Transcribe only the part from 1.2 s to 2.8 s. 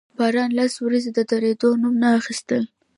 درېدو نوم نه اخيستل.